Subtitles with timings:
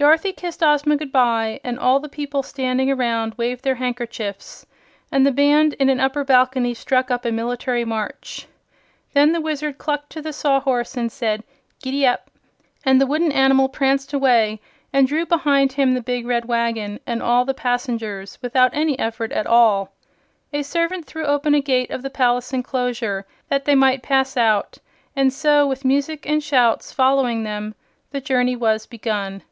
[0.00, 4.64] Dorothy kissed Ozma good bye, and all the people standing around waved their handkerchiefs,
[5.10, 8.46] and the band in an upper balcony struck up a military march.
[9.12, 11.42] Then the Wizard clucked to the Sawhorse and said:
[11.82, 12.30] "Gid dap!"
[12.84, 14.60] and the wooden animal pranced away
[14.92, 19.32] and drew behind him the big red wagon and all the passengers, without any effort
[19.32, 19.94] at all.
[20.52, 24.78] A servant threw open a gate of the palace enclosure, that they might pass out;
[25.16, 27.74] and so, with music and shouts following them,
[28.12, 29.42] the journey was begun.